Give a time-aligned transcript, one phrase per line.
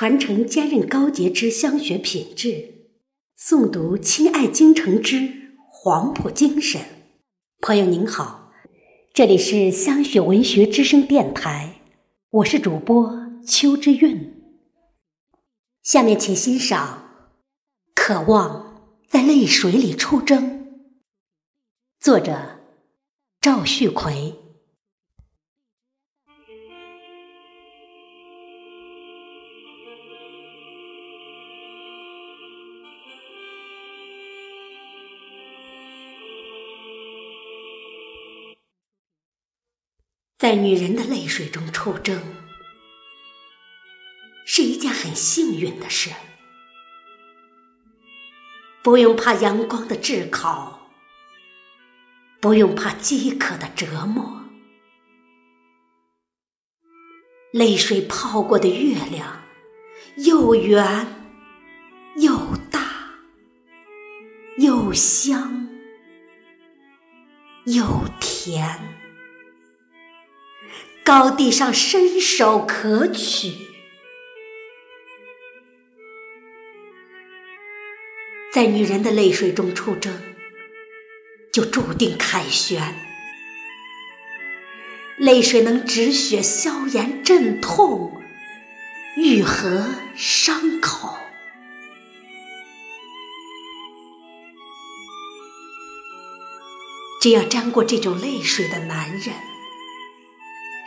[0.00, 2.86] 传承坚韧高洁之香学品质，
[3.38, 6.80] 诵读亲爱京城之黄埔精神。
[7.60, 8.50] 朋友您好，
[9.12, 11.82] 这里是香雪文学之声电台，
[12.30, 13.14] 我是主播
[13.46, 14.42] 邱之韵。
[15.82, 17.04] 下面请欣赏
[17.94, 20.60] 《渴望在泪水里出征》，
[22.00, 22.58] 作者
[23.38, 24.39] 赵旭奎。
[40.40, 42.18] 在女人的泪水中出征，
[44.46, 46.08] 是一件很幸运的事。
[48.82, 50.90] 不用怕阳光的炙烤，
[52.40, 54.46] 不用怕饥渴的折磨。
[57.52, 59.42] 泪水泡过的月亮，
[60.16, 61.06] 又圆
[62.16, 62.80] 又大，
[64.56, 65.68] 又香
[67.66, 68.99] 又甜。
[71.10, 73.66] 高地上伸手可取，
[78.52, 80.22] 在女人的泪水中出征，
[81.52, 82.94] 就注定凯旋。
[85.16, 88.22] 泪水能止血、消炎、镇痛、
[89.16, 91.18] 愈合伤口。
[97.20, 99.49] 只要沾过这种泪水的男人。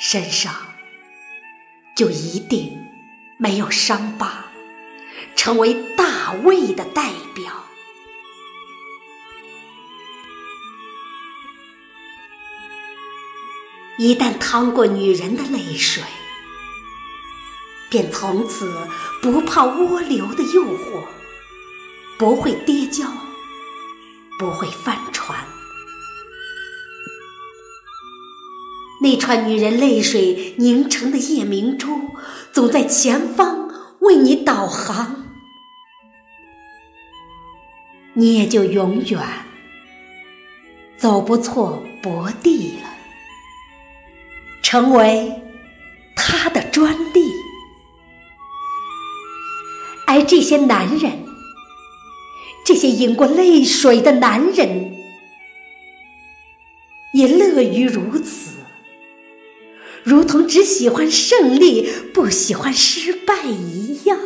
[0.05, 0.53] 身上
[1.95, 2.77] 就一定
[3.37, 4.47] 没有伤疤，
[5.33, 7.63] 成为大卫的代表。
[13.97, 16.03] 一旦淌过女人的泪水，
[17.89, 18.69] 便从此
[19.21, 21.05] 不怕涡流的诱惑，
[22.17, 23.09] 不会跌跤，
[24.37, 25.52] 不会翻船。
[29.03, 32.09] 那串女人泪水凝成的夜明珠，
[32.53, 33.69] 总在前方
[33.99, 35.25] 为你导航，
[38.13, 39.19] 你也就永远
[40.95, 42.89] 走不错博地了，
[44.61, 45.33] 成为
[46.15, 47.29] 他的专利。
[50.07, 51.25] 而这些男人，
[52.65, 54.95] 这些饮过泪水的男人，
[57.13, 58.62] 也乐于如此。
[60.03, 64.19] 如同只喜欢胜利，不喜欢失败一样。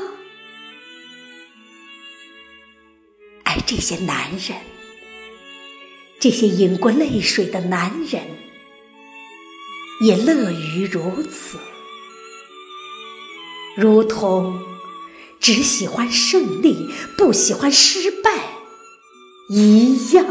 [3.44, 4.58] 而这些男人，
[6.20, 8.24] 这些饮过泪水的男人，
[10.02, 11.58] 也乐于如此，
[13.76, 14.60] 如同
[15.40, 18.32] 只喜欢胜利，不喜欢失败
[19.50, 20.26] 一样。